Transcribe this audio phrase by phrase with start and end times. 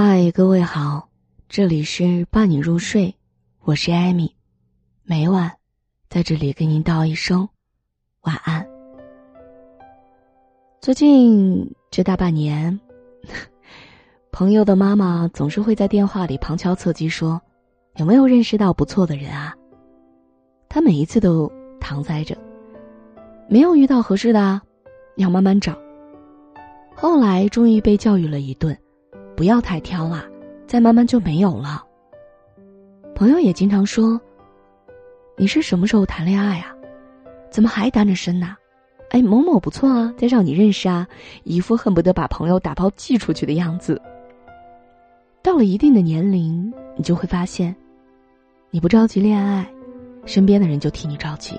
[0.00, 1.08] 嗨，各位好，
[1.48, 3.16] 这里是伴你入睡，
[3.64, 4.32] 我是艾米，
[5.02, 5.50] 每晚
[6.08, 7.48] 在这里给您道一声
[8.20, 8.64] 晚安。
[10.80, 12.78] 最近这大半年，
[14.30, 17.42] 朋友的妈妈总是会在电话里旁敲侧击说
[17.98, 19.52] ：“有没有认识到不错的人啊？”
[20.70, 22.38] 他每一次都搪塞着
[23.50, 24.62] ：“没有遇到合适的啊，
[25.16, 25.76] 要慢慢找。”
[26.94, 28.78] 后来终于被教育了一顿。
[29.38, 30.24] 不要太挑啦，
[30.66, 31.84] 再慢慢就没有了。
[33.14, 34.20] 朋友也经常说
[35.38, 36.74] ：“你是什么时候谈恋爱啊？
[37.48, 38.56] 怎么还单着身呢？”
[39.10, 41.06] 哎，某某不错啊，介绍你认识啊，
[41.44, 44.02] 一副恨不得把朋友打包寄出去的样子。
[45.40, 47.72] 到了一定的年龄，你就会发现，
[48.72, 49.64] 你不着急恋爱，
[50.24, 51.56] 身边的人就替你着急。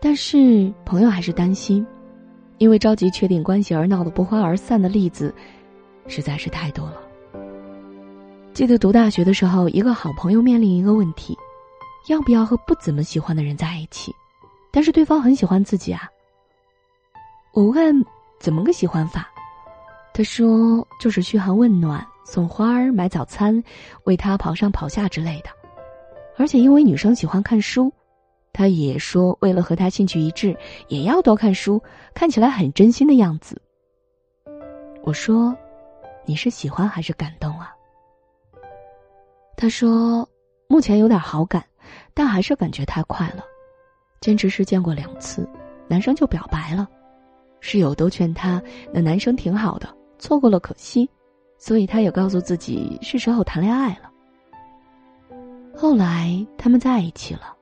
[0.00, 1.86] 但是朋友还是担心，
[2.56, 5.30] 因为着急确定关系而闹得不欢而散的例子。
[6.06, 7.02] 实在是太多了。
[8.52, 11.34] 记得读大学的时候，一个好朋友面临一个问题：
[12.08, 14.14] 要不要和不怎么喜欢的人在一起？
[14.70, 16.08] 但是对方很喜欢自己啊。
[17.54, 18.04] 我问
[18.38, 19.30] 怎么个喜欢法，
[20.12, 23.62] 他说就是嘘寒问暖、送花儿、买早餐、
[24.04, 25.50] 为他跑上跑下之类的。
[26.36, 27.90] 而且因为女生喜欢看书，
[28.52, 30.54] 他也说为了和他兴趣一致，
[30.88, 31.82] 也要多看书，
[32.12, 33.60] 看起来很真心的样子。
[35.04, 35.56] 我说。
[36.24, 37.74] 你是喜欢还是感动啊？
[39.56, 40.28] 他说，
[40.68, 41.64] 目前有点好感，
[42.14, 43.44] 但还是感觉太快了。
[44.20, 45.48] 坚持是见过两次，
[45.88, 46.88] 男生就表白了，
[47.60, 51.08] 室友都劝他，那男生挺好的，错过了可惜，
[51.58, 54.10] 所以他也告诉自己是时候谈恋爱了。
[55.74, 57.56] 后来他们在一起了，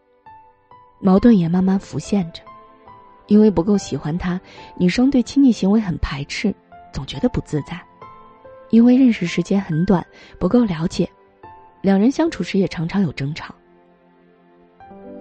[1.00, 2.42] 矛盾也慢慢浮现着，
[3.26, 4.38] 因为不够喜欢他，
[4.76, 6.54] 女生对亲密行为很排斥，
[6.92, 7.80] 总觉得不自在。
[8.70, 10.04] 因为认识时间很短，
[10.38, 11.08] 不够了解，
[11.82, 13.54] 两人相处时也常常有争吵。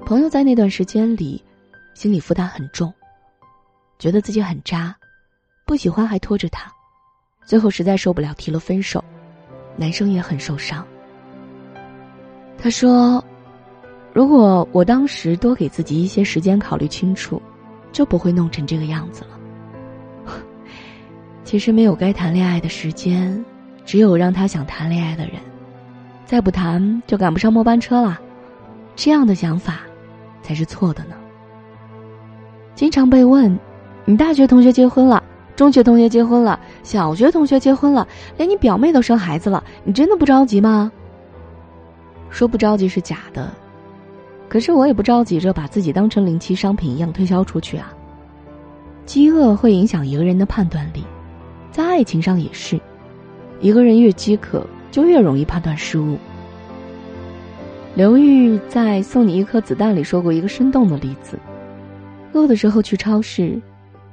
[0.05, 1.43] 朋友在那段时间里，
[1.93, 2.93] 心理负担很重，
[3.97, 4.95] 觉得自己很渣，
[5.65, 6.71] 不喜欢还拖着他，
[7.45, 9.03] 最后实在受不了提了分手，
[9.75, 10.85] 男生也很受伤。
[12.57, 13.23] 他说
[14.13, 17.41] ：“如果我当时多给自己一些时间考虑清楚，
[17.91, 19.38] 就不会弄成这个样子了。”
[21.49, 23.43] 其实没有该谈恋爱的时间，
[23.83, 25.33] 只有让他想谈恋爱的人。
[26.23, 28.19] 再不谈就赶不上末班车了，
[28.95, 29.79] 这样的想法
[30.43, 31.15] 才是错的呢。
[32.75, 33.59] 经常被问
[34.05, 35.23] ：“你大学同学结婚了，
[35.55, 38.07] 中学同学结婚了，小学同学结婚了，
[38.37, 40.91] 连你表妹都生孩子了，你真的不着急吗？”
[42.29, 43.51] 说不着急是假的，
[44.47, 47.91] 可是我也不着急着把自己当成临期商品一样推销出去啊。
[49.07, 51.03] 饥饿会影响一个人的判断力。
[51.71, 52.79] 在爱情上也是，
[53.61, 56.17] 一个人越饥渴，就越容易判断失误。
[57.95, 61.37] 刘玉在《送你一颗子弹》里说过一个生动的例子：
[62.33, 63.59] 饿的时候去超市，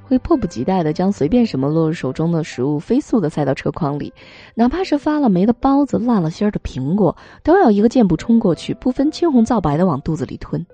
[0.04, 4.12] 会迫不及待的将随便什么落入手中的食物飞速的塞到车筐里，
[4.54, 10.64] 哪怕是发了霉的包子、烂了心儿的苹果，都要一个箭步冲过去，不分青红皂白的往肚子里吞。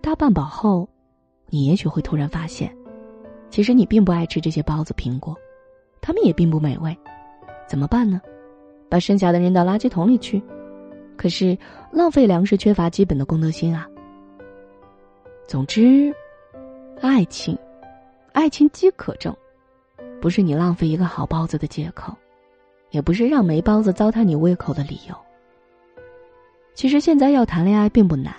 [0.00, 0.88] 大半饱后，
[1.48, 2.74] 你也许会突然发现。
[3.54, 5.32] 其实你并不爱吃这些包子、苹果，
[6.00, 6.98] 它们也并不美味，
[7.68, 8.20] 怎么办呢？
[8.88, 10.42] 把剩下的扔到垃圾桶里去？
[11.16, 11.56] 可是
[11.92, 13.88] 浪费粮食缺乏基本的公德心啊。
[15.46, 16.12] 总之，
[17.00, 17.56] 爱情，
[18.32, 19.32] 爱情饥渴症，
[20.20, 22.12] 不是你浪费一个好包子的借口，
[22.90, 25.14] 也不是让没包子糟蹋你胃口的理由。
[26.74, 28.34] 其实现在要谈恋爱并不难，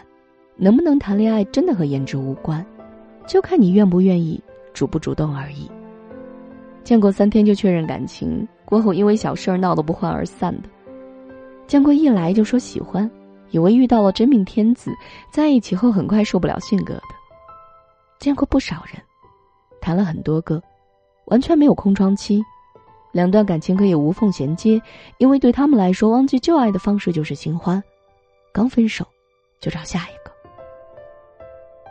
[0.58, 2.66] 能不能谈恋爱真的和颜值无关，
[3.26, 4.44] 就看你愿不愿意。
[4.76, 5.72] 主不主动而已。
[6.84, 10.70] 见过三天就确认感情，过后因为小事儿闹得不欢而散的；
[11.66, 13.10] 见过一来就说喜欢，
[13.50, 14.92] 以为遇到了真命天子，
[15.32, 17.02] 在一起后很快受不了性格的；
[18.20, 19.02] 见过不少人，
[19.82, 20.62] 谈了很多个，
[21.26, 22.44] 完全没有空窗期，
[23.12, 24.80] 两段感情可以无缝衔接，
[25.18, 27.82] 因为对他们来说，忘记旧爱的方式就是新欢，
[28.52, 29.04] 刚分手
[29.60, 30.32] 就找下一个。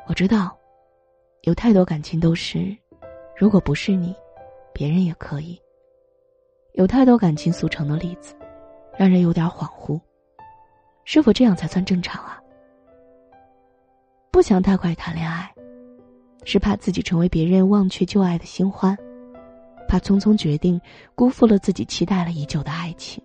[0.06, 0.56] 我知道。
[1.42, 2.74] 有太多感情都是，
[3.36, 4.14] 如果不是你，
[4.72, 5.60] 别人也可以。
[6.74, 8.34] 有太多感情速成的例子，
[8.96, 10.00] 让人有点恍惚。
[11.04, 12.40] 是否这样才算正常啊？
[14.30, 15.52] 不想太快谈恋爱，
[16.44, 18.96] 是怕自己成为别人忘却旧爱的新欢，
[19.88, 20.80] 怕匆匆决定
[21.14, 23.22] 辜负了自己期待了已久的爱情。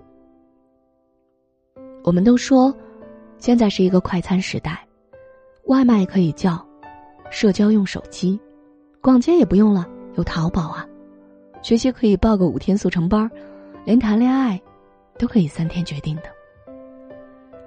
[2.04, 2.76] 我们都说，
[3.38, 4.86] 现在是一个快餐时代，
[5.66, 6.64] 外卖可以叫。
[7.32, 8.40] 社交用手机，
[9.02, 10.86] 逛街也不用了，有淘宝啊。
[11.62, 13.30] 学习可以报个五天速成班
[13.84, 14.60] 连谈恋爱
[15.18, 16.24] 都可以三天决定的。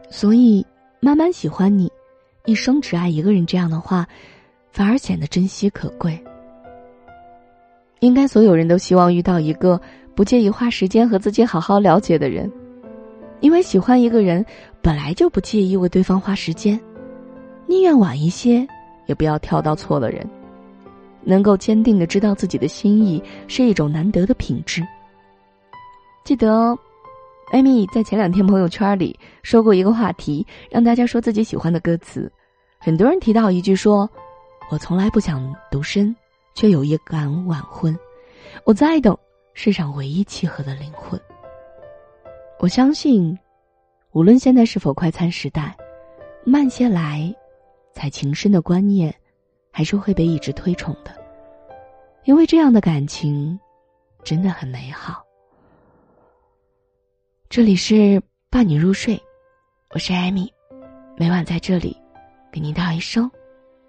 [0.08, 0.64] 所以，
[1.00, 1.90] 慢慢喜欢你，
[2.44, 4.06] 一生只爱一个人这样的话，
[4.70, 6.18] 反而显得珍惜可贵。
[8.00, 9.80] 应该所有人都希望遇到一个
[10.14, 12.50] 不介意花时间和自己好好了解的人，
[13.40, 14.44] 因为喜欢一个人
[14.80, 16.80] 本来就不介意为对方花时间，
[17.66, 18.66] 宁愿晚一些，
[19.06, 20.26] 也不要挑到错了人。
[21.24, 24.82] 能够坚定的知道自己的心意是一种难得的品质。
[26.24, 26.76] 记得，
[27.50, 32.30] 艾米在前两天朋友圈里说过一个话题，让大家说自己喜欢的歌词。
[32.78, 34.08] 很多人提到一句说
[34.70, 36.14] ：“我从来不想独身，
[36.54, 37.96] 却有一敢晚婚。
[38.64, 39.16] 我在等
[39.54, 41.20] 世上唯一契合的灵魂。”
[42.58, 43.36] 我相信，
[44.12, 45.76] 无论现在是否快餐时代，
[46.44, 47.34] 慢些来，
[47.92, 49.12] 才情深的观念。
[49.72, 51.10] 还是会被一直推崇的，
[52.24, 53.58] 因为这样的感情
[54.22, 55.24] 真的很美好。
[57.48, 59.18] 这里是伴你入睡，
[59.94, 60.52] 我是艾米，
[61.16, 61.96] 每晚在这里
[62.52, 63.28] 给您道一声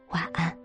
[0.10, 0.63] 晚安。